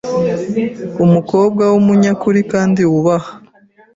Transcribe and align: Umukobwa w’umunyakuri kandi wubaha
Umukobwa 1.05 1.63
w’umunyakuri 1.73 2.41
kandi 2.51 2.81
wubaha 2.91 3.31